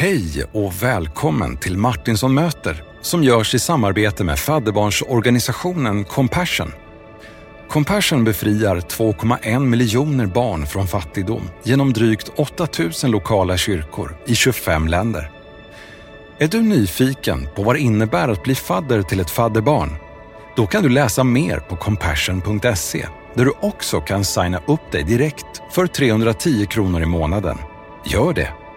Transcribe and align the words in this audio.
Hej 0.00 0.44
och 0.52 0.82
välkommen 0.82 1.56
till 1.56 1.76
Martinsson 1.76 2.34
möter 2.34 2.84
som 3.00 3.24
görs 3.24 3.54
i 3.54 3.58
samarbete 3.58 4.24
med 4.24 4.38
fadderbarnsorganisationen 4.38 6.04
Compassion. 6.04 6.72
Compassion 7.68 8.24
befriar 8.24 8.76
2,1 8.76 9.58
miljoner 9.58 10.26
barn 10.26 10.66
från 10.66 10.86
fattigdom 10.86 11.50
genom 11.62 11.92
drygt 11.92 12.30
8 12.36 12.68
000 12.78 13.10
lokala 13.10 13.56
kyrkor 13.56 14.16
i 14.26 14.34
25 14.34 14.88
länder. 14.88 15.30
Är 16.38 16.48
du 16.48 16.62
nyfiken 16.62 17.48
på 17.56 17.62
vad 17.62 17.74
det 17.74 17.80
innebär 17.80 18.28
att 18.28 18.42
bli 18.42 18.54
fadder 18.54 19.02
till 19.02 19.20
ett 19.20 19.30
fadderbarn? 19.30 19.96
Då 20.56 20.66
kan 20.66 20.82
du 20.82 20.88
läsa 20.88 21.24
mer 21.24 21.58
på 21.58 21.76
compassion.se 21.76 23.06
där 23.34 23.44
du 23.44 23.52
också 23.60 24.00
kan 24.00 24.24
signa 24.24 24.60
upp 24.66 24.92
dig 24.92 25.04
direkt 25.04 25.62
för 25.72 25.86
310 25.86 26.66
kronor 26.66 27.02
i 27.02 27.06
månaden. 27.06 27.58
Gör 28.04 28.32
det! 28.32 28.67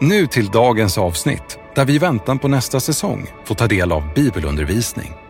Nu 0.00 0.26
till 0.26 0.46
dagens 0.46 0.98
avsnitt 0.98 1.58
där 1.74 1.84
vi 1.84 1.94
i 1.94 1.98
väntan 1.98 2.38
på 2.38 2.48
nästa 2.48 2.80
säsong 2.80 3.26
får 3.44 3.54
ta 3.54 3.66
del 3.66 3.92
av 3.92 4.14
bibelundervisning. 4.14 5.25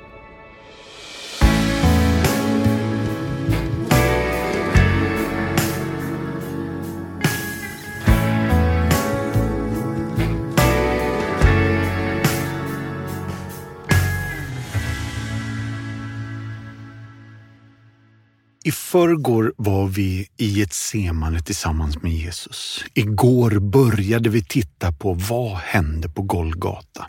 I 18.67 18.71
förrgår 18.73 19.55
var 19.57 19.87
vi 19.87 20.29
i 20.37 20.63
ett 20.63 20.73
semane 20.73 21.41
tillsammans 21.41 22.03
med 22.03 22.13
Jesus. 22.13 22.85
Igår 22.95 23.51
började 23.51 24.29
vi 24.31 24.45
titta 24.45 24.93
på 24.93 25.13
vad 25.13 25.57
hände 25.57 26.09
på 26.09 26.23
Golgata. 26.23 27.07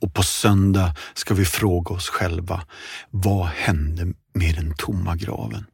Och 0.00 0.14
på 0.14 0.22
söndag 0.22 0.94
ska 1.14 1.34
vi 1.34 1.44
fråga 1.44 1.94
oss 1.94 2.08
själva, 2.08 2.62
vad 3.10 3.46
hände 3.46 4.06
med 4.34 4.54
den 4.54 4.74
tomma 4.76 5.16
graven? 5.16 5.64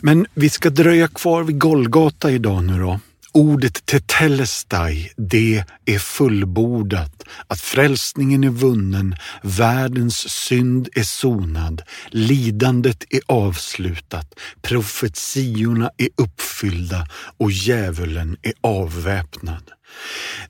Men 0.00 0.26
vi 0.34 0.50
ska 0.50 0.70
dröja 0.70 1.08
kvar 1.08 1.42
vid 1.42 1.58
Golgata 1.58 2.30
idag 2.30 2.64
nu 2.64 2.78
då 2.78 3.00
Ordet 3.36 3.86
tetelestai, 3.86 5.10
det 5.16 5.64
är 5.84 5.98
fullbordat, 5.98 7.22
att 7.46 7.60
frälsningen 7.60 8.44
är 8.44 8.50
vunnen, 8.50 9.16
världens 9.42 10.28
synd 10.28 10.88
är 10.94 11.02
sonad, 11.02 11.82
lidandet 12.08 13.04
är 13.10 13.20
avslutat, 13.26 14.34
profetiorna 14.62 15.90
är 15.96 16.08
uppfyllda 16.16 17.08
och 17.36 17.52
djävulen 17.52 18.36
är 18.42 18.52
avväpnad. 18.60 19.70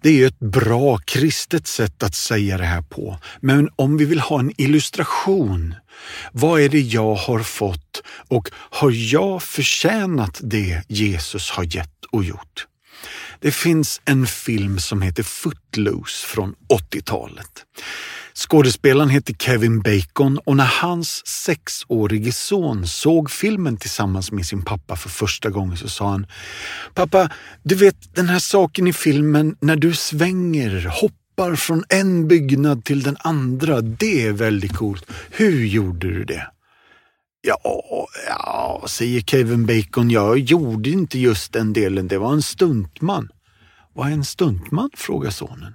Det 0.00 0.22
är 0.22 0.26
ett 0.26 0.38
bra 0.38 0.98
kristet 0.98 1.66
sätt 1.66 2.02
att 2.02 2.14
säga 2.14 2.58
det 2.58 2.64
här 2.64 2.82
på, 2.82 3.18
men 3.40 3.68
om 3.76 3.96
vi 3.96 4.04
vill 4.04 4.20
ha 4.20 4.40
en 4.40 4.52
illustration, 4.56 5.74
vad 6.32 6.60
är 6.60 6.68
det 6.68 6.80
jag 6.80 7.14
har 7.14 7.40
fått 7.40 8.02
och 8.28 8.50
har 8.54 8.90
jag 8.90 9.42
förtjänat 9.42 10.40
det 10.42 10.82
Jesus 10.88 11.50
har 11.50 11.76
gett 11.76 12.04
och 12.10 12.24
gjort? 12.24 12.66
Det 13.40 13.50
finns 13.50 14.00
en 14.04 14.26
film 14.26 14.78
som 14.78 15.02
heter 15.02 15.22
Footloose 15.22 16.26
från 16.26 16.54
80-talet. 16.92 17.64
Skådespelaren 18.34 19.10
heter 19.10 19.34
Kevin 19.34 19.80
Bacon 19.80 20.38
och 20.38 20.56
när 20.56 20.80
hans 20.82 21.26
sexårige 21.26 22.32
son 22.32 22.86
såg 22.86 23.30
filmen 23.30 23.76
tillsammans 23.76 24.32
med 24.32 24.46
sin 24.46 24.62
pappa 24.62 24.96
för 24.96 25.08
första 25.08 25.50
gången 25.50 25.76
så 25.76 25.88
sa 25.88 26.10
han 26.10 26.26
Pappa, 26.94 27.30
du 27.62 27.74
vet 27.74 28.14
den 28.14 28.28
här 28.28 28.38
saken 28.38 28.86
i 28.86 28.92
filmen 28.92 29.56
när 29.60 29.76
du 29.76 29.94
svänger, 29.94 30.86
hoppar 31.00 31.56
från 31.56 31.84
en 31.88 32.28
byggnad 32.28 32.84
till 32.84 33.02
den 33.02 33.16
andra. 33.20 33.80
Det 33.80 34.26
är 34.26 34.32
väldigt 34.32 34.76
coolt. 34.76 35.10
Hur 35.30 35.66
gjorde 35.66 36.08
du 36.08 36.24
det? 36.24 36.46
Ja, 37.46 38.06
ja, 38.28 38.84
säger 38.88 39.20
Kevin 39.20 39.66
Bacon. 39.66 40.10
Jag 40.10 40.38
gjorde 40.38 40.90
inte 40.90 41.18
just 41.18 41.52
den 41.52 41.72
delen. 41.72 42.08
Det 42.08 42.18
var 42.18 42.32
en 42.32 42.42
stuntman. 42.42 43.28
Vad 43.94 44.08
är 44.08 44.12
en 44.12 44.24
stuntman? 44.24 44.90
frågar 44.96 45.30
sonen. 45.30 45.74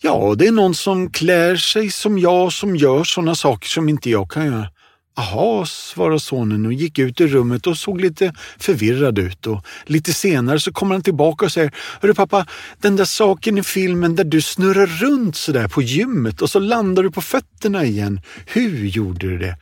Ja, 0.00 0.34
det 0.38 0.46
är 0.46 0.52
någon 0.52 0.74
som 0.74 1.10
klär 1.10 1.56
sig 1.56 1.90
som 1.90 2.18
jag 2.18 2.52
som 2.52 2.76
gör 2.76 3.04
sådana 3.04 3.34
saker 3.34 3.68
som 3.68 3.88
inte 3.88 4.10
jag 4.10 4.30
kan 4.30 4.46
göra. 4.46 4.68
Jaha, 5.16 5.66
svarade 5.66 6.20
sonen 6.20 6.66
och 6.66 6.72
gick 6.72 6.98
ut 6.98 7.20
i 7.20 7.26
rummet 7.26 7.66
och 7.66 7.78
såg 7.78 8.00
lite 8.00 8.34
förvirrad 8.58 9.18
ut. 9.18 9.46
Och 9.46 9.64
lite 9.84 10.12
senare 10.12 10.60
så 10.60 10.72
kommer 10.72 10.94
han 10.94 11.02
tillbaka 11.02 11.44
och 11.44 11.52
säger 11.52 11.74
Hörru 12.00 12.14
pappa, 12.14 12.46
den 12.80 12.96
där 12.96 13.04
saken 13.04 13.58
i 13.58 13.62
filmen 13.62 14.16
där 14.16 14.24
du 14.24 14.40
snurrar 14.40 14.86
runt 14.86 15.36
sådär 15.36 15.68
på 15.68 15.82
gymmet 15.82 16.42
och 16.42 16.50
så 16.50 16.58
landar 16.58 17.02
du 17.02 17.10
på 17.10 17.22
fötterna 17.22 17.84
igen. 17.84 18.20
Hur 18.46 18.86
gjorde 18.86 19.28
du 19.28 19.38
det? 19.38 19.56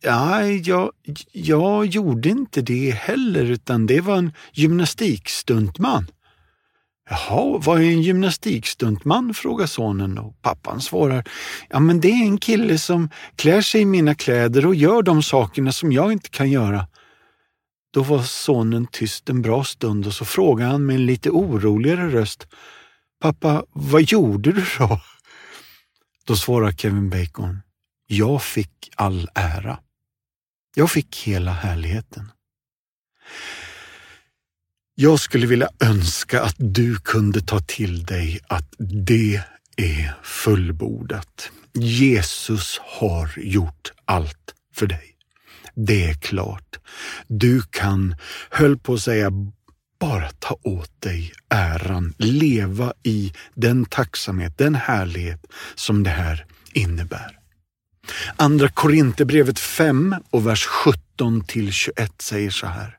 Ja, 0.00 0.42
jag, 0.44 0.90
jag 1.32 1.86
gjorde 1.86 2.28
inte 2.28 2.62
det 2.62 2.90
heller, 2.90 3.44
utan 3.44 3.86
det 3.86 4.00
var 4.00 4.16
en 4.16 4.32
gymnastikstuntman. 4.52 6.06
Jaha, 7.10 7.60
vad 7.64 7.78
är 7.78 7.84
en 7.84 8.02
gymnastikstuntman? 8.02 9.34
frågar 9.34 9.66
sonen 9.66 10.18
och 10.18 10.42
pappan 10.42 10.80
svarar. 10.80 11.28
Ja, 11.70 11.80
men 11.80 12.00
det 12.00 12.08
är 12.08 12.22
en 12.24 12.38
kille 12.38 12.78
som 12.78 13.10
klär 13.36 13.60
sig 13.60 13.80
i 13.80 13.84
mina 13.84 14.14
kläder 14.14 14.66
och 14.66 14.74
gör 14.74 15.02
de 15.02 15.22
sakerna 15.22 15.72
som 15.72 15.92
jag 15.92 16.12
inte 16.12 16.30
kan 16.30 16.50
göra. 16.50 16.86
Då 17.90 18.02
var 18.02 18.22
sonen 18.22 18.86
tyst 18.86 19.28
en 19.28 19.42
bra 19.42 19.64
stund 19.64 20.06
och 20.06 20.14
så 20.14 20.24
frågade 20.24 20.70
han 20.70 20.86
med 20.86 20.96
en 20.96 21.06
lite 21.06 21.30
oroligare 21.30 22.08
röst. 22.08 22.46
Pappa, 23.20 23.64
vad 23.72 24.02
gjorde 24.02 24.52
du 24.52 24.64
då? 24.78 25.00
Då 26.26 26.36
svarar 26.36 26.72
Kevin 26.72 27.10
Bacon. 27.10 27.60
Jag 28.10 28.42
fick 28.42 28.90
all 28.96 29.28
ära. 29.34 29.78
Jag 30.74 30.90
fick 30.90 31.16
hela 31.16 31.52
härligheten. 31.52 32.32
Jag 34.94 35.20
skulle 35.20 35.46
vilja 35.46 35.68
önska 35.80 36.42
att 36.42 36.54
du 36.58 36.96
kunde 36.96 37.40
ta 37.40 37.60
till 37.60 38.04
dig 38.04 38.40
att 38.48 38.74
det 38.78 39.42
är 39.76 40.14
fullbordat. 40.22 41.50
Jesus 41.74 42.80
har 42.84 43.30
gjort 43.36 43.92
allt 44.04 44.54
för 44.74 44.86
dig. 44.86 45.16
Det 45.74 46.04
är 46.04 46.14
klart. 46.14 46.78
Du 47.26 47.62
kan, 47.62 48.16
höll 48.50 48.78
på 48.78 48.94
att 48.94 49.02
säga, 49.02 49.30
bara 50.00 50.30
ta 50.30 50.58
åt 50.62 51.00
dig 51.00 51.32
äran, 51.48 52.14
leva 52.18 52.92
i 53.02 53.32
den 53.54 53.84
tacksamhet, 53.84 54.58
den 54.58 54.74
härlighet 54.74 55.46
som 55.74 56.02
det 56.02 56.10
här 56.10 56.46
innebär. 56.72 57.38
Andra 58.36 58.68
Korinthierbrevet 58.68 59.58
5 59.58 60.14
och 60.30 60.46
vers 60.46 60.64
17 60.64 61.44
till 61.44 61.72
21 61.72 62.22
säger 62.22 62.50
så 62.50 62.66
här. 62.66 62.98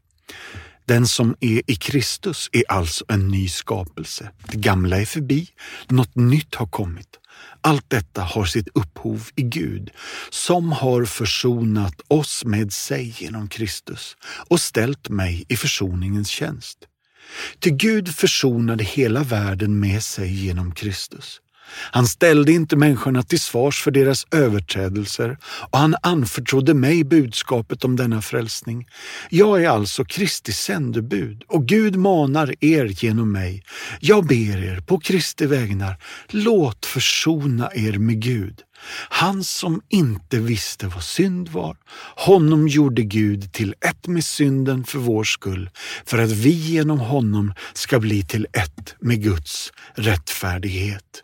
Den 0.86 1.08
som 1.08 1.36
är 1.40 1.62
i 1.72 1.76
Kristus 1.76 2.50
är 2.52 2.64
alltså 2.70 3.06
en 3.08 3.28
ny 3.28 3.48
skapelse. 3.48 4.32
Det 4.48 4.58
gamla 4.58 5.02
är 5.02 5.06
förbi, 5.06 5.48
något 5.88 6.16
nytt 6.16 6.56
har 6.56 6.68
kommit. 6.68 7.08
Allt 7.62 7.90
detta 7.90 8.22
har 8.22 8.46
sitt 8.46 8.68
upphov 8.74 9.30
i 9.36 9.42
Gud 9.42 9.90
som 10.30 10.72
har 10.72 11.06
försonat 11.06 12.02
oss 12.08 12.46
med 12.46 12.74
sig 12.74 13.16
genom 13.18 13.48
Kristus 13.48 14.18
och 14.24 14.62
ställt 14.62 15.10
mig 15.10 15.46
i 15.50 15.58
försoningens 15.58 16.30
tjänst. 16.30 16.78
Till 17.60 17.74
Gud 17.74 18.16
försonade 18.16 18.84
hela 18.84 19.24
världen 19.24 19.80
med 19.80 20.04
sig 20.04 20.46
genom 20.46 20.72
Kristus. 20.72 21.42
Han 21.72 22.08
ställde 22.08 22.52
inte 22.52 22.76
människorna 22.76 23.24
till 23.24 23.40
svars 23.40 23.82
för 23.82 23.92
deras 23.92 24.28
överträdelser 24.32 25.38
och 25.72 25.80
han 25.80 25.96
anförtrodde 26.02 26.74
mig 26.74 27.04
budskapet 27.04 27.84
om 27.84 27.96
denna 27.96 28.22
frälsning. 28.22 28.88
Jag 29.30 29.64
är 29.64 29.70
alltså 29.70 30.06
Kristi 30.06 30.52
sändebud 30.52 31.44
och 31.48 31.66
Gud 31.66 31.96
manar 31.96 32.56
er 32.60 32.86
genom 32.86 33.32
mig. 33.32 33.64
Jag 34.00 34.28
ber 34.28 34.64
er 34.64 34.80
på 34.80 35.00
Kristi 35.00 35.46
vägnar, 35.46 35.98
låt 36.28 36.86
försona 36.86 37.70
er 37.74 37.98
med 37.98 38.22
Gud. 38.22 38.64
Han 39.10 39.44
som 39.44 39.82
inte 39.90 40.40
visste 40.40 40.88
vad 40.88 41.04
synd 41.04 41.50
var, 41.50 41.78
honom 42.16 42.68
gjorde 42.68 43.04
Gud 43.04 43.54
till 43.54 43.76
ett 43.82 44.08
med 44.08 44.26
synden 44.26 44.84
för 44.84 45.00
vår 45.00 45.24
skull, 45.24 45.70
för 46.06 46.18
att 46.18 46.32
vi 46.32 46.50
genom 46.50 47.00
honom 47.00 47.54
ska 47.74 48.00
bli 48.00 48.24
till 48.24 48.48
ett 48.54 48.96
med 49.00 49.24
Guds 49.24 49.72
rättfärdighet. 49.96 51.24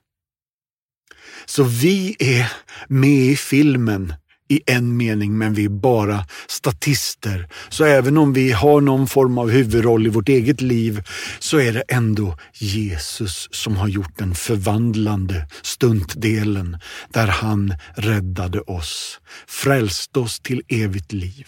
Så 1.46 1.64
vi 1.64 2.16
är 2.20 2.52
med 2.88 3.20
i 3.20 3.36
filmen 3.36 4.14
i 4.48 4.62
en 4.66 4.98
mening, 4.98 5.38
men 5.38 5.54
vi 5.54 5.66
är 5.66 5.70
bara 5.70 6.26
statister. 6.48 7.48
Så 7.70 7.86
även 7.86 8.18
om 8.18 8.34
vi 8.34 8.52
har 8.52 8.82
någon 8.82 9.08
form 9.08 9.38
av 9.38 9.50
huvudroll 9.50 10.08
i 10.08 10.10
vårt 10.10 10.30
eget 10.30 10.62
liv 10.62 11.04
så 11.40 11.60
är 11.60 11.74
det 11.74 11.84
ändå 11.88 12.38
Jesus 12.54 13.48
som 13.52 13.78
har 13.78 13.88
gjort 13.88 14.18
den 14.18 14.36
förvandlande 14.36 15.48
stuntdelen 15.62 16.78
där 17.10 17.28
han 17.28 17.74
räddade 17.96 18.62
oss, 18.62 19.20
frälste 19.48 20.20
oss 20.20 20.40
till 20.40 20.62
evigt 20.68 21.12
liv. 21.12 21.48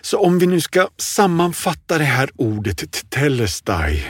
Så 0.00 0.18
om 0.18 0.38
vi 0.38 0.46
nu 0.46 0.60
ska 0.60 0.88
sammanfatta 0.98 1.98
det 1.98 2.04
här 2.04 2.30
ordet 2.36 3.10
telestai, 3.10 4.04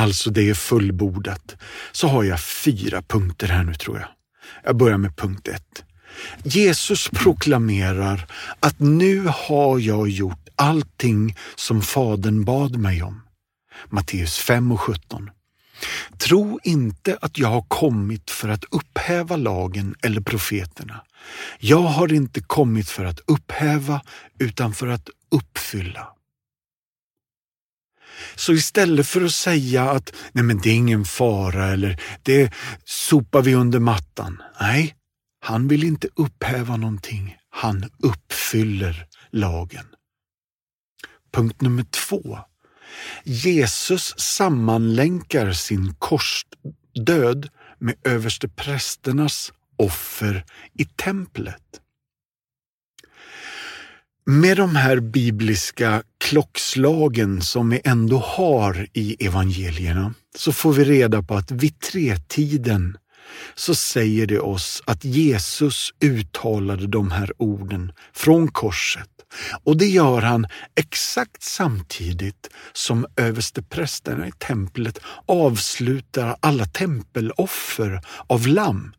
alltså 0.00 0.30
det 0.30 0.50
är 0.50 0.54
fullbordat, 0.54 1.56
så 1.92 2.08
har 2.08 2.24
jag 2.24 2.40
fyra 2.40 3.02
punkter 3.02 3.48
här 3.48 3.64
nu 3.64 3.74
tror 3.74 3.98
jag. 3.98 4.08
Jag 4.64 4.76
börjar 4.76 4.98
med 4.98 5.16
punkt 5.16 5.48
ett. 5.48 5.84
Jesus 6.42 7.08
proklamerar 7.08 8.26
att 8.60 8.78
nu 8.78 9.26
har 9.26 9.78
jag 9.78 10.08
gjort 10.08 10.48
allting 10.56 11.36
som 11.54 11.82
Fadern 11.82 12.44
bad 12.44 12.76
mig 12.76 13.02
om. 13.02 13.22
Matteus 13.88 14.38
5 14.38 14.72
och 14.72 14.80
17. 14.80 15.30
Tro 16.18 16.60
inte 16.62 17.18
att 17.20 17.38
jag 17.38 17.48
har 17.48 17.62
kommit 17.62 18.30
för 18.30 18.48
att 18.48 18.64
upphäva 18.70 19.36
lagen 19.36 19.94
eller 20.02 20.20
profeterna. 20.20 21.00
Jag 21.58 21.82
har 21.82 22.12
inte 22.12 22.40
kommit 22.40 22.88
för 22.88 23.04
att 23.04 23.20
upphäva 23.26 24.02
utan 24.38 24.74
för 24.74 24.86
att 24.86 25.08
uppfylla. 25.30 26.08
Så 28.34 28.52
istället 28.52 29.06
för 29.06 29.24
att 29.24 29.32
säga 29.32 29.90
att 29.90 30.12
nej 30.32 30.44
men 30.44 30.60
det 30.60 30.70
är 30.70 30.74
ingen 30.74 31.04
fara 31.04 31.66
eller 31.66 32.00
det 32.22 32.52
sopar 32.84 33.42
vi 33.42 33.54
under 33.54 33.78
mattan. 33.78 34.42
Nej, 34.60 34.94
han 35.40 35.68
vill 35.68 35.84
inte 35.84 36.08
upphäva 36.16 36.76
någonting. 36.76 37.36
Han 37.50 37.90
uppfyller 37.98 39.06
lagen. 39.30 39.86
Punkt 41.32 41.60
nummer 41.60 41.84
två. 41.90 42.38
Jesus 43.24 44.14
sammanlänkar 44.18 45.52
sin 45.52 45.94
korsdöd 45.94 47.48
med 47.78 47.94
översteprästernas 48.04 49.52
offer 49.76 50.44
i 50.74 50.84
templet. 50.84 51.80
Med 54.26 54.56
de 54.56 54.76
här 54.76 55.00
bibliska 55.00 56.02
klockslagen 56.30 57.42
som 57.42 57.70
vi 57.70 57.80
ändå 57.84 58.18
har 58.18 58.86
i 58.92 59.26
evangelierna 59.26 60.14
så 60.36 60.52
får 60.52 60.72
vi 60.72 60.84
reda 60.84 61.22
på 61.22 61.34
att 61.34 61.50
vid 61.50 61.80
tretiden 61.80 62.98
så 63.54 63.74
säger 63.74 64.26
det 64.26 64.40
oss 64.40 64.82
att 64.86 65.04
Jesus 65.04 65.90
uttalade 66.00 66.86
de 66.86 67.10
här 67.10 67.32
orden 67.36 67.92
från 68.12 68.48
korset 68.48 69.08
och 69.64 69.76
det 69.76 69.86
gör 69.86 70.22
han 70.22 70.46
exakt 70.76 71.42
samtidigt 71.42 72.50
som 72.72 73.06
översteprästerna 73.16 74.28
i 74.28 74.32
templet 74.38 74.98
avslutar 75.26 76.36
alla 76.40 76.64
tempeloffer 76.64 78.00
av 78.26 78.46
lamm. 78.46 78.92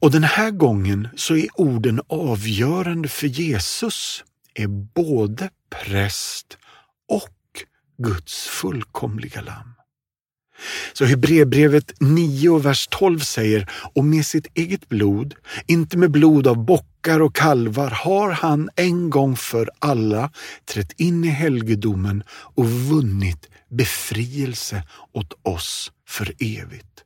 Och 0.00 0.10
den 0.10 0.24
här 0.24 0.50
gången 0.50 1.08
så 1.16 1.36
är 1.36 1.46
orden 1.54 2.00
avgörande 2.08 3.08
för 3.08 3.26
Jesus 3.26 4.24
är 4.54 4.66
både 4.66 5.50
präst 5.70 6.58
och 7.08 7.64
Guds 7.98 8.46
fullkomliga 8.48 9.40
lamm. 9.40 9.74
Så 10.92 11.04
Hebreerbrevet 11.04 11.92
9 12.00 12.58
vers 12.58 12.88
12 12.90 13.18
säger, 13.20 13.70
och 13.94 14.04
med 14.04 14.26
sitt 14.26 14.46
eget 14.54 14.88
blod, 14.88 15.34
inte 15.66 15.98
med 15.98 16.10
blod 16.10 16.46
av 16.46 16.64
bockar 16.64 17.20
och 17.20 17.34
kalvar, 17.34 17.90
har 17.90 18.30
han 18.30 18.70
en 18.76 19.10
gång 19.10 19.36
för 19.36 19.70
alla 19.78 20.30
trätt 20.64 20.92
in 21.00 21.24
i 21.24 21.28
helgedomen 21.28 22.22
och 22.30 22.70
vunnit 22.70 23.48
befrielse 23.68 24.82
åt 25.12 25.32
oss 25.42 25.92
för 26.08 26.32
evigt. 26.38 27.01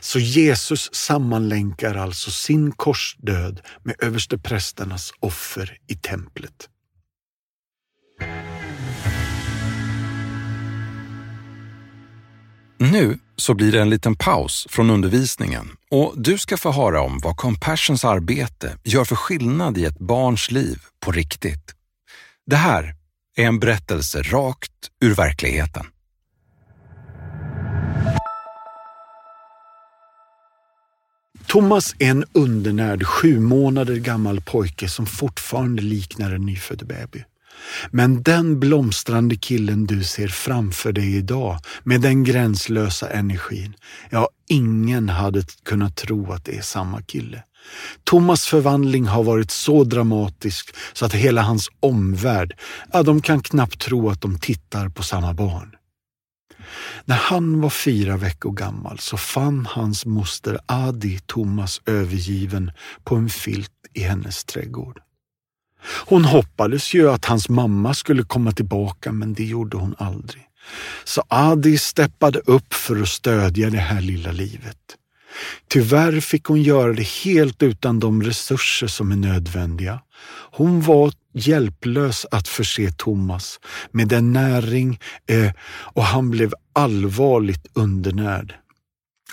Så 0.00 0.18
Jesus 0.18 0.94
sammanlänkar 0.94 1.94
alltså 1.94 2.30
sin 2.30 2.72
korsdöd 2.72 3.60
med 3.82 3.94
översteprästernas 3.98 5.12
offer 5.20 5.78
i 5.88 5.94
templet. 5.94 6.68
Nu 12.78 13.18
så 13.36 13.54
blir 13.54 13.72
det 13.72 13.80
en 13.80 13.90
liten 13.90 14.16
paus 14.16 14.66
från 14.70 14.90
undervisningen 14.90 15.70
och 15.90 16.14
du 16.16 16.38
ska 16.38 16.56
få 16.56 16.72
höra 16.72 17.00
om 17.00 17.20
vad 17.22 17.36
Compassions 17.36 18.04
arbete 18.04 18.78
gör 18.84 19.04
för 19.04 19.16
skillnad 19.16 19.78
i 19.78 19.84
ett 19.84 19.98
barns 19.98 20.50
liv 20.50 20.78
på 21.00 21.12
riktigt. 21.12 21.74
Det 22.46 22.56
här 22.56 22.94
är 23.36 23.46
en 23.46 23.58
berättelse 23.58 24.22
rakt 24.22 24.72
ur 25.00 25.14
verkligheten. 25.14 25.86
Thomas 31.46 31.94
är 31.98 32.10
en 32.10 32.24
undernärd 32.32 33.06
sju 33.06 33.40
månader 33.40 33.96
gammal 33.96 34.40
pojke 34.40 34.88
som 34.88 35.06
fortfarande 35.06 35.82
liknar 35.82 36.30
en 36.32 36.46
nyfödd 36.46 36.86
baby. 36.86 37.24
Men 37.90 38.22
den 38.22 38.60
blomstrande 38.60 39.36
killen 39.36 39.86
du 39.86 40.04
ser 40.04 40.28
framför 40.28 40.92
dig 40.92 41.16
idag 41.16 41.58
med 41.84 42.00
den 42.00 42.24
gränslösa 42.24 43.10
energin, 43.10 43.74
ja, 44.10 44.28
ingen 44.48 45.08
hade 45.08 45.42
kunnat 45.64 45.96
tro 45.96 46.32
att 46.32 46.44
det 46.44 46.56
är 46.56 46.62
samma 46.62 47.02
kille. 47.02 47.42
Thomas 48.04 48.46
förvandling 48.46 49.06
har 49.06 49.22
varit 49.22 49.50
så 49.50 49.84
dramatisk 49.84 50.74
så 50.92 51.06
att 51.06 51.14
hela 51.14 51.42
hans 51.42 51.68
omvärld, 51.80 52.54
ja, 52.92 53.02
de 53.02 53.22
kan 53.22 53.42
knappt 53.42 53.80
tro 53.80 54.10
att 54.10 54.20
de 54.20 54.38
tittar 54.38 54.88
på 54.88 55.02
samma 55.02 55.34
barn. 55.34 55.75
När 57.04 57.16
han 57.16 57.60
var 57.60 57.70
fyra 57.70 58.16
veckor 58.16 58.52
gammal 58.52 58.98
så 58.98 59.16
fann 59.16 59.66
hans 59.70 60.06
moster 60.06 60.58
Adi 60.66 61.18
Thomas 61.18 61.80
övergiven 61.86 62.70
på 63.04 63.16
en 63.16 63.28
filt 63.28 63.72
i 63.94 64.00
hennes 64.00 64.44
trädgård. 64.44 65.00
Hon 66.06 66.24
hoppades 66.24 66.94
ju 66.94 67.10
att 67.10 67.24
hans 67.24 67.48
mamma 67.48 67.94
skulle 67.94 68.22
komma 68.22 68.52
tillbaka 68.52 69.12
men 69.12 69.34
det 69.34 69.44
gjorde 69.44 69.76
hon 69.76 69.94
aldrig. 69.98 70.42
Så 71.04 71.22
Adi 71.28 71.78
steppade 71.78 72.38
upp 72.38 72.74
för 72.74 73.02
att 73.02 73.08
stödja 73.08 73.70
det 73.70 73.78
här 73.78 74.00
lilla 74.00 74.32
livet. 74.32 74.78
Tyvärr 75.68 76.20
fick 76.20 76.44
hon 76.44 76.62
göra 76.62 76.92
det 76.92 77.08
helt 77.24 77.62
utan 77.62 78.00
de 78.00 78.22
resurser 78.22 78.86
som 78.86 79.12
är 79.12 79.16
nödvändiga. 79.16 80.00
Hon 80.52 80.80
var 80.80 81.12
hjälplös 81.36 82.26
att 82.30 82.48
förse 82.48 82.92
Thomas 82.92 83.60
med 83.90 84.08
den 84.08 84.32
näring 84.32 85.00
eh, 85.26 85.50
och 85.68 86.04
han 86.04 86.30
blev 86.30 86.52
allvarligt 86.72 87.66
undernärd. 87.72 88.54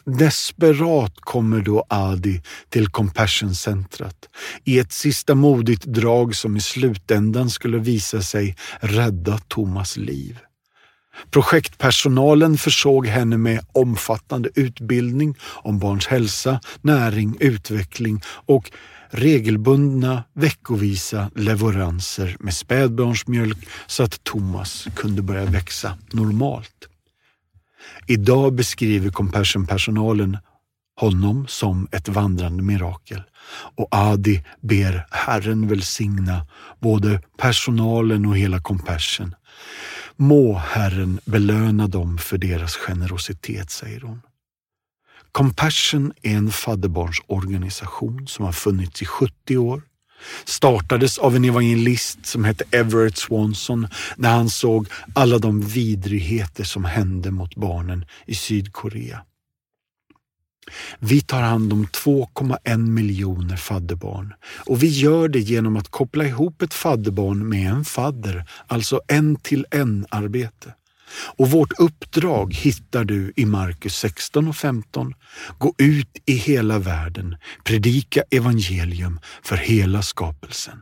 Desperat 0.05 1.13
kommer 1.15 1.61
då 1.61 1.85
Adi 1.89 2.41
till 2.69 2.87
Compassion-centret 2.87 4.29
i 4.63 4.79
ett 4.79 4.91
sista 4.91 5.35
modigt 5.35 5.83
drag 5.83 6.35
som 6.35 6.57
i 6.57 6.61
slutändan 6.61 7.49
skulle 7.49 7.77
visa 7.77 8.21
sig 8.21 8.55
rädda 8.79 9.37
Thomas 9.47 9.97
liv. 9.97 10.39
Projektpersonalen 11.31 12.57
försåg 12.57 13.07
henne 13.07 13.37
med 13.37 13.65
omfattande 13.71 14.49
utbildning 14.55 15.35
om 15.41 15.79
barns 15.79 16.07
hälsa, 16.07 16.59
näring, 16.81 17.37
utveckling 17.39 18.21
och 18.25 18.71
regelbundna 19.13 20.23
veckovisa 20.33 21.31
leveranser 21.35 22.37
med 22.39 22.53
spädbarnsmjölk 22.53 23.67
så 23.87 24.03
att 24.03 24.23
Thomas 24.23 24.87
kunde 24.95 25.21
börja 25.21 25.45
växa 25.45 25.97
normalt. 26.11 26.89
Idag 28.07 28.53
beskriver 28.53 29.09
Compassion-personalen 29.09 30.37
honom 30.95 31.47
som 31.47 31.87
ett 31.91 32.07
vandrande 32.07 32.63
mirakel 32.63 33.21
och 33.75 33.87
Adi 33.91 34.43
ber 34.61 35.07
Herren 35.11 35.67
välsigna 35.67 36.47
både 36.79 37.21
personalen 37.37 38.25
och 38.25 38.37
hela 38.37 38.59
Compassion. 38.59 39.35
Må 40.15 40.57
Herren 40.57 41.19
belöna 41.25 41.87
dem 41.87 42.17
för 42.17 42.37
deras 42.37 42.75
generositet, 42.75 43.71
säger 43.71 44.01
hon. 44.01 44.21
Compassion 45.33 46.13
är 46.21 46.35
en 46.35 46.51
fadderbarnsorganisation 46.51 48.27
som 48.27 48.45
har 48.45 48.51
funnits 48.51 49.01
i 49.01 49.05
70 49.05 49.57
år 49.57 49.81
startades 50.45 51.17
av 51.17 51.35
en 51.35 51.45
evangelist 51.45 52.25
som 52.25 52.43
hette 52.43 52.63
Everett 52.71 53.17
Swanson 53.17 53.87
när 54.15 54.31
han 54.31 54.49
såg 54.49 54.87
alla 55.15 55.37
de 55.37 55.61
vidrigheter 55.61 56.63
som 56.63 56.85
hände 56.85 57.31
mot 57.31 57.55
barnen 57.55 58.05
i 58.25 58.35
Sydkorea. 58.35 59.21
Vi 60.99 61.21
tar 61.21 61.41
hand 61.41 61.73
om 61.73 61.85
2,1 61.85 62.77
miljoner 62.77 63.57
fadderbarn 63.57 64.33
och 64.65 64.83
vi 64.83 64.87
gör 64.87 65.27
det 65.27 65.39
genom 65.39 65.77
att 65.77 65.89
koppla 65.89 66.25
ihop 66.25 66.61
ett 66.61 66.73
fadderbarn 66.73 67.49
med 67.49 67.71
en 67.71 67.85
fadder, 67.85 68.45
alltså 68.67 69.01
en 69.07 69.35
till 69.35 69.65
en 69.71 70.05
arbete. 70.09 70.73
Och 71.37 71.51
vårt 71.51 71.79
uppdrag 71.79 72.53
hittar 72.53 73.03
du 73.03 73.33
i 73.35 73.45
Markus 73.45 73.95
16 73.95 74.47
och 74.47 74.55
15. 74.55 75.13
Gå 75.57 75.73
ut 75.77 76.09
i 76.25 76.33
hela 76.33 76.79
världen, 76.79 77.35
predika 77.63 78.23
evangelium 78.31 79.19
för 79.43 79.55
hela 79.55 80.01
skapelsen. 80.01 80.81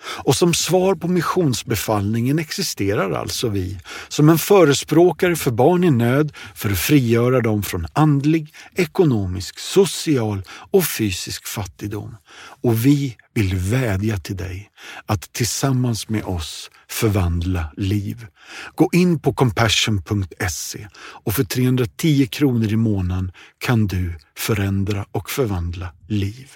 Och 0.00 0.36
som 0.36 0.54
svar 0.54 0.94
på 0.94 1.08
missionsbefallningen 1.08 2.38
existerar 2.38 3.10
alltså 3.10 3.48
vi 3.48 3.78
som 4.08 4.28
en 4.28 4.38
förespråkare 4.38 5.36
för 5.36 5.50
barn 5.50 5.84
i 5.84 5.90
nöd 5.90 6.32
för 6.54 6.70
att 6.70 6.78
frigöra 6.78 7.40
dem 7.40 7.62
från 7.62 7.86
andlig, 7.92 8.54
ekonomisk, 8.74 9.58
social 9.58 10.42
och 10.70 10.84
fysisk 10.84 11.46
fattigdom. 11.46 12.16
Och 12.62 12.86
vi 12.86 13.16
vill 13.34 13.54
vädja 13.54 14.16
till 14.18 14.36
dig 14.36 14.70
att 15.06 15.32
tillsammans 15.32 16.08
med 16.08 16.24
oss 16.24 16.70
förvandla 16.90 17.72
liv. 17.76 18.26
Gå 18.74 18.88
in 18.92 19.20
på 19.20 19.32
compassion.se 19.32 20.88
och 20.96 21.34
för 21.34 21.44
310 21.44 22.26
kronor 22.26 22.72
i 22.72 22.76
månaden 22.76 23.32
kan 23.58 23.86
du 23.86 24.14
förändra 24.36 25.06
och 25.12 25.30
förvandla 25.30 25.92
liv. 26.08 26.50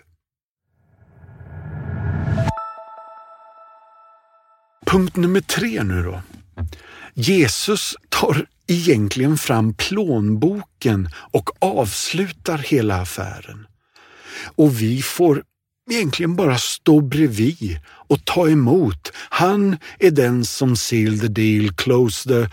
Punkt 4.93 5.17
nummer 5.17 5.41
tre 5.41 5.83
nu 5.83 6.03
då. 6.03 6.23
Jesus 7.15 7.95
tar 8.09 8.47
egentligen 8.67 9.39
fram 9.39 9.75
plånboken 9.75 11.09
och 11.15 11.51
avslutar 11.63 12.59
hela 12.59 13.01
affären. 13.01 13.67
Och 14.55 14.81
vi 14.81 15.03
får 15.03 15.43
egentligen 15.91 16.37
bara 16.37 16.59
stå 16.59 17.01
bredvid 17.01 17.79
och 17.87 18.25
ta 18.25 18.49
emot. 18.49 19.13
Han 19.15 19.77
är 19.99 20.11
den 20.11 20.45
som 20.45 20.77
seal 20.77 21.19
the 21.19 21.29
deal, 21.29 21.75
close 21.75 22.29
the... 22.29 22.49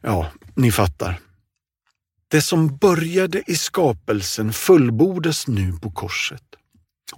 Ja, 0.00 0.30
ni 0.54 0.72
fattar. 0.72 1.20
Det 2.28 2.42
som 2.42 2.76
började 2.76 3.42
i 3.46 3.56
skapelsen 3.56 4.52
fullbordas 4.52 5.46
nu 5.46 5.72
på 5.82 5.90
korset. 5.90 6.42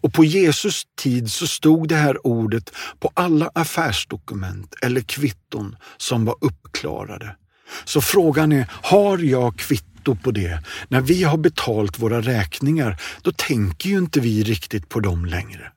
Och 0.00 0.12
på 0.12 0.24
Jesus 0.24 0.82
tid 0.98 1.32
så 1.32 1.46
stod 1.46 1.88
det 1.88 1.96
här 1.96 2.26
ordet 2.26 2.72
på 3.00 3.10
alla 3.14 3.50
affärsdokument 3.54 4.74
eller 4.82 5.00
kvitton 5.00 5.76
som 5.96 6.24
var 6.24 6.36
uppklarade. 6.40 7.36
Så 7.84 8.00
frågan 8.00 8.52
är, 8.52 8.66
har 8.70 9.18
jag 9.18 9.58
kvitto 9.58 10.16
på 10.16 10.30
det? 10.30 10.62
När 10.88 11.00
vi 11.00 11.24
har 11.24 11.36
betalt 11.38 11.98
våra 11.98 12.20
räkningar, 12.20 13.00
då 13.22 13.32
tänker 13.32 13.88
ju 13.88 13.98
inte 13.98 14.20
vi 14.20 14.42
riktigt 14.42 14.88
på 14.88 15.00
dem 15.00 15.24
längre. 15.24 15.72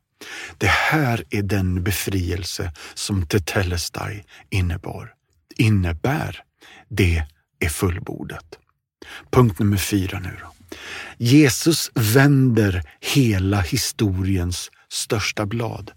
Det 0.57 0.67
här 0.67 1.23
är 1.29 1.41
den 1.41 1.83
befrielse 1.83 2.71
som 2.93 3.25
Tetelestai 3.25 4.23
innebar. 4.49 5.13
Innebär. 5.57 6.43
Det 6.89 7.25
är 7.59 7.69
fullbordat. 7.69 8.59
Punkt 9.31 9.59
nummer 9.59 9.77
fyra 9.77 10.19
nu 10.19 10.37
då. 10.41 10.58
Jesus 11.17 11.91
vänder 11.93 12.83
hela 12.99 13.61
historiens 13.61 14.71
största 14.89 15.45
blad 15.45 15.91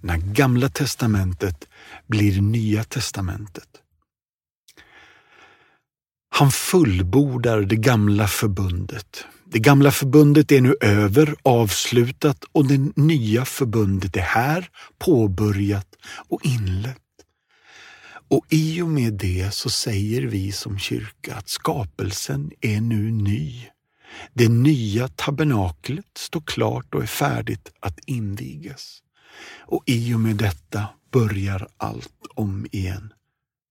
när 0.00 0.16
Gamla 0.16 0.68
testamentet 0.68 1.68
blir 2.06 2.40
Nya 2.40 2.84
testamentet. 2.84 3.68
Han 6.34 6.52
fullbordar 6.52 7.60
det 7.60 7.76
gamla 7.76 8.28
förbundet. 8.28 9.24
Det 9.44 9.58
gamla 9.58 9.90
förbundet 9.90 10.52
är 10.52 10.60
nu 10.60 10.76
över, 10.80 11.34
avslutat 11.42 12.44
och 12.52 12.66
det 12.66 12.96
nya 12.96 13.44
förbundet 13.44 14.16
är 14.16 14.20
här, 14.20 14.68
påbörjat 14.98 15.88
och 16.28 16.46
inlett. 16.46 16.98
Och 18.28 18.46
i 18.48 18.82
och 18.82 18.88
med 18.88 19.12
det 19.12 19.54
så 19.54 19.70
säger 19.70 20.22
vi 20.22 20.52
som 20.52 20.78
kyrka 20.78 21.34
att 21.34 21.48
skapelsen 21.48 22.50
är 22.60 22.80
nu 22.80 23.10
ny. 23.10 23.66
Det 24.32 24.48
nya 24.48 25.08
tabernaklet 25.08 26.18
står 26.18 26.40
klart 26.40 26.94
och 26.94 27.02
är 27.02 27.06
färdigt 27.06 27.72
att 27.80 27.98
invigas. 28.06 29.02
Och 29.58 29.82
i 29.86 30.14
och 30.14 30.20
med 30.20 30.36
detta 30.36 30.86
börjar 31.12 31.68
allt 31.76 32.26
om 32.34 32.66
igen. 32.72 33.12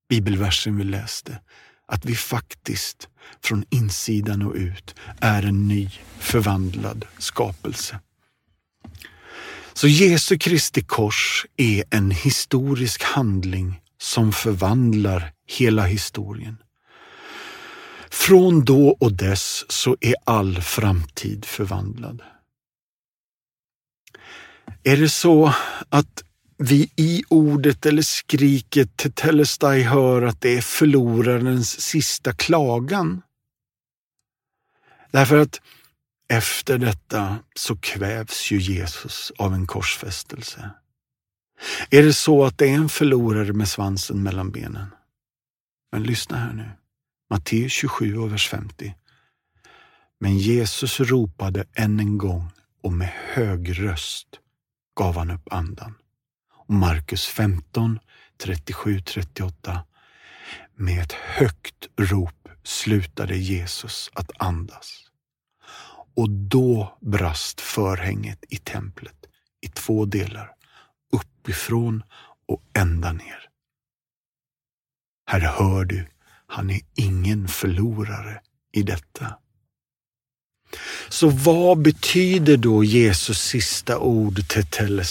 Bibelversen 0.10 0.78
vi 0.78 0.84
läste, 0.84 1.40
att 1.88 2.06
vi 2.06 2.16
faktiskt 2.16 3.10
från 3.44 3.66
insidan 3.70 4.42
och 4.42 4.56
ut 4.56 4.96
är 5.20 5.44
en 5.44 5.68
ny 5.68 5.90
förvandlad 6.20 7.06
skapelse. 7.18 8.00
Så 9.74 9.88
Jesu 9.88 10.38
Kristi 10.38 10.82
kors 10.82 11.46
är 11.58 11.84
en 11.90 12.12
historisk 12.12 13.04
handling 13.04 13.82
som 14.02 14.32
förvandlar 14.32 15.32
hela 15.48 15.86
historien. 15.86 16.58
Från 18.12 18.66
då 18.66 18.98
och 19.00 19.14
dess 19.14 19.66
så 19.72 19.98
är 20.02 20.16
all 20.24 20.62
framtid 20.62 21.46
förvandlad. 21.46 22.24
Är 24.84 24.98
det 24.98 25.10
så 25.10 25.54
att 25.90 26.24
vi 26.58 26.92
i 26.96 27.24
ordet 27.30 27.86
eller 27.86 28.02
skriket 28.02 28.98
till 28.98 29.14
Telestai 29.14 29.82
hör 29.82 30.22
att 30.22 30.42
det 30.42 30.58
är 30.58 30.62
förlorarens 30.62 31.82
sista 31.82 32.34
klagan? 32.34 33.22
Därför 35.12 35.38
att 35.38 35.62
efter 36.30 36.78
detta 36.78 37.40
så 37.56 37.78
kvävs 37.78 38.52
ju 38.52 38.58
Jesus 38.58 39.32
av 39.38 39.54
en 39.54 39.68
korsfästelse. 39.68 40.70
Är 41.90 42.04
det 42.04 42.14
så 42.14 42.46
att 42.46 42.58
det 42.58 42.70
är 42.70 42.74
en 42.74 42.90
förlorare 42.90 43.54
med 43.54 43.68
svansen 43.68 44.24
mellan 44.24 44.52
benen? 44.52 44.88
Men 45.92 46.04
lyssna 46.04 46.38
här 46.38 46.54
nu. 46.54 46.81
Matteus 47.32 47.72
27 47.72 48.18
och 48.18 48.34
vers 48.34 48.50
50. 48.50 48.96
Men 50.20 50.38
Jesus 50.38 51.00
ropade 51.00 51.66
än 51.74 52.00
en 52.00 52.18
gång 52.18 52.52
och 52.84 52.94
med 52.94 53.08
hög 53.08 53.80
röst 53.80 54.28
gav 54.96 55.16
han 55.16 55.32
upp 55.32 55.54
andan. 55.54 55.96
Och 56.68 56.74
Markus 56.74 57.26
15, 57.26 58.00
37-38. 58.44 59.80
Med 60.76 61.04
ett 61.04 61.12
högt 61.12 61.88
rop 61.98 62.50
slutade 62.64 63.38
Jesus 63.38 64.12
att 64.14 64.32
andas. 64.40 65.04
Och 66.16 66.30
då 66.30 66.98
brast 67.02 67.62
förhänget 67.62 68.44
i 68.50 68.58
templet 68.58 69.26
i 69.62 69.68
två 69.68 70.06
delar, 70.06 70.52
uppifrån 71.14 72.04
och 72.48 72.64
ända 72.74 73.14
ner. 73.14 73.50
Här 75.26 75.40
hör 75.40 75.86
du 75.86 76.08
han 76.52 76.70
är 76.70 76.82
ingen 76.96 77.48
förlorare 77.48 78.40
i 78.74 78.84
detta. 78.84 79.38
Så 81.10 81.30
vad 81.30 81.82
betyder 81.82 82.58
då 82.58 82.84
Jesus 82.84 83.42
sista 83.42 83.98
ord 84.00 84.48
till 84.48 85.04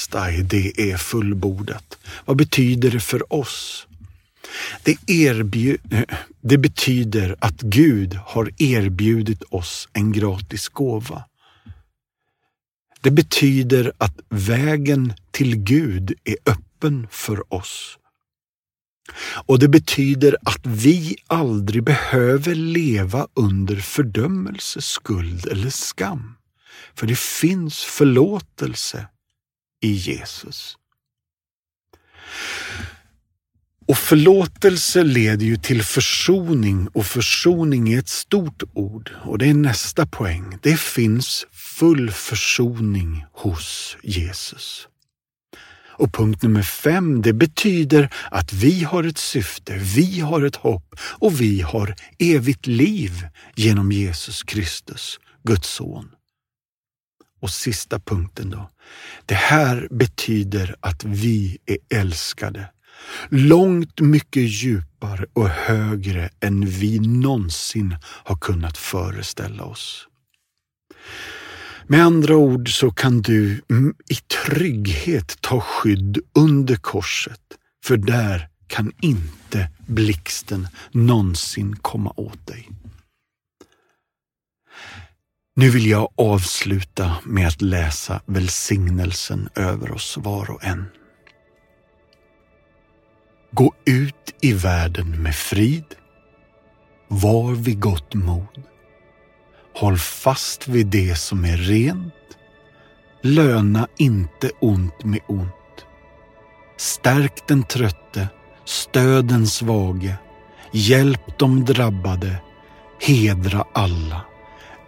Det 0.43 0.93
är 0.93 0.97
fullbordat. 0.97 1.99
Vad 2.25 2.37
betyder 2.37 2.91
det 2.91 3.01
för 3.01 3.33
oss? 3.33 3.87
Det, 4.83 4.97
eh, 5.91 6.03
det 6.41 6.59
betyder 6.59 7.37
att 7.39 7.61
Gud 7.61 8.15
har 8.15 8.51
erbjudit 8.59 9.43
oss 9.43 9.89
en 9.93 10.13
gratis 10.13 10.69
gåva. 10.69 11.25
Det 13.01 13.11
betyder 13.11 13.93
att 13.99 14.19
vägen 14.29 15.13
till 15.31 15.57
Gud 15.57 16.13
är 16.25 16.37
öppen 16.47 17.09
för 17.11 17.55
oss. 17.55 17.97
Och 19.47 19.59
det 19.59 19.69
betyder 19.69 20.37
att 20.43 20.67
vi 20.67 21.17
aldrig 21.27 21.85
behöver 21.85 22.55
leva 22.55 23.27
under 23.35 23.77
fördömelse, 23.77 24.81
skuld 24.81 25.47
eller 25.47 25.71
skam. 25.71 26.37
För 26.95 27.07
det 27.07 27.19
finns 27.19 27.79
förlåtelse 27.79 29.07
i 29.83 29.93
Jesus. 29.93 30.77
Och 33.91 33.99
förlåtelse 33.99 35.03
leder 35.03 35.47
ju 35.47 35.57
till 35.57 35.83
försoning 35.83 36.89
och 36.89 37.07
försoning 37.07 37.93
är 37.93 37.99
ett 37.99 38.09
stort 38.09 38.63
ord 38.75 39.11
och 39.25 39.39
det 39.39 39.47
är 39.47 39.55
nästa 39.55 40.07
poäng. 40.07 40.59
Det 40.63 40.81
finns 40.81 41.47
full 41.53 42.11
försoning 42.11 43.25
hos 43.33 43.97
Jesus. 44.03 44.89
Och 46.01 46.13
punkt 46.13 46.43
nummer 46.43 46.63
fem, 46.63 47.23
det 47.23 47.33
betyder 47.33 48.15
att 48.31 48.53
vi 48.53 48.85
har 48.85 49.05
ett 49.05 49.19
syfte, 49.19 49.77
vi 49.77 50.21
har 50.21 50.43
ett 50.43 50.57
hopp 50.57 50.95
och 51.01 51.41
vi 51.41 51.61
har 51.61 51.95
evigt 52.19 52.67
liv 52.67 53.27
genom 53.55 53.93
Jesus 53.93 54.43
Kristus, 54.43 55.19
Guds 55.43 55.69
son. 55.69 56.11
Och 57.41 57.51
sista 57.51 57.99
punkten 57.99 58.51
då. 58.51 58.71
Det 59.27 59.35
här 59.35 59.89
betyder 59.91 60.77
att 60.81 61.05
vi 61.05 61.59
är 61.67 61.99
älskade. 61.99 62.71
Långt 63.29 64.01
mycket 64.01 64.43
djupare 64.43 65.27
och 65.33 65.49
högre 65.49 66.31
än 66.41 66.67
vi 66.67 66.99
någonsin 66.99 67.97
har 68.05 68.37
kunnat 68.37 68.79
föreställa 68.79 69.65
oss. 69.65 70.07
Med 71.91 72.05
andra 72.05 72.37
ord 72.37 72.79
så 72.79 72.91
kan 72.91 73.23
du 73.23 73.63
i 74.09 74.15
trygghet 74.15 75.37
ta 75.41 75.61
skydd 75.61 76.19
under 76.35 76.77
korset, 76.77 77.41
för 77.85 77.97
där 77.97 78.49
kan 78.67 78.93
inte 79.01 79.69
blixten 79.87 80.69
någonsin 80.93 81.77
komma 81.77 82.13
åt 82.17 82.47
dig. 82.47 82.69
Nu 85.57 85.71
vill 85.71 85.87
jag 85.87 86.13
avsluta 86.17 87.17
med 87.25 87.49
att 87.49 87.63
läsa 87.63 88.23
välsignelsen 88.27 89.49
över 89.55 89.93
oss 89.93 90.17
var 90.17 90.51
och 90.51 90.65
en. 90.65 90.85
Gå 93.53 93.75
ut 93.85 94.35
i 94.41 94.53
världen 94.53 95.23
med 95.23 95.35
frid. 95.35 95.95
Var 97.09 97.53
vid 97.53 97.81
gott 97.81 98.15
mod. 98.15 98.70
Håll 99.75 99.99
fast 99.99 100.69
vid 100.69 100.87
det 100.87 101.19
som 101.19 101.45
är 101.45 101.57
rent. 101.57 102.15
Löna 103.23 103.89
inte 103.97 104.51
ont 104.61 105.05
med 105.05 105.21
ont. 105.27 105.85
Stärk 106.77 107.49
den 107.49 107.63
trötte, 107.63 108.29
stöd 108.65 109.25
den 109.25 109.47
svage, 109.47 110.15
hjälp 110.73 111.39
de 111.39 111.65
drabbade, 111.65 112.37
hedra 113.01 113.65
alla. 113.73 114.21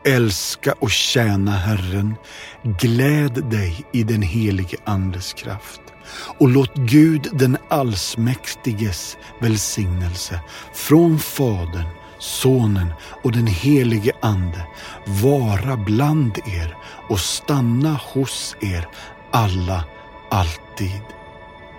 Älska 0.04 0.74
och 0.80 0.90
tjäna 0.90 1.50
Herren, 1.50 2.14
gläd 2.62 3.44
dig 3.50 3.84
i 3.92 4.02
den 4.02 4.22
helige 4.22 4.76
Andes 4.84 5.32
kraft 5.32 5.80
och 6.38 6.48
låt 6.48 6.74
Gud 6.74 7.28
den 7.32 7.56
allsmäktiges 7.70 9.16
välsignelse 9.40 10.40
från 10.74 11.18
Fadern, 11.18 11.86
Sonen 12.22 12.92
och 13.22 13.32
den 13.32 13.46
helige 13.46 14.12
Ande 14.20 14.66
vara 15.04 15.76
bland 15.76 16.38
er 16.38 16.76
och 17.08 17.20
stanna 17.20 18.00
hos 18.12 18.56
er 18.60 18.88
alla 19.30 19.84
alltid. 20.30 21.02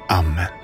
Amen. 0.09 0.62